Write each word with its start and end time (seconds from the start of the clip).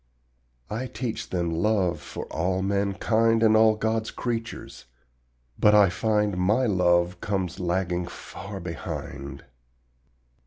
I 0.67 0.87
teach 0.87 1.29
them 1.29 1.51
LOVE 1.53 2.01
for 2.01 2.25
all 2.33 2.63
mankind 2.63 3.43
And 3.43 3.55
all 3.55 3.75
God's 3.75 4.09
creatures, 4.09 4.85
but 5.59 5.75
I 5.75 5.89
find 5.89 6.37
My 6.39 6.65
love 6.65 7.21
comes 7.21 7.59
lagging 7.59 8.07
far 8.07 8.59
behind. 8.59 9.43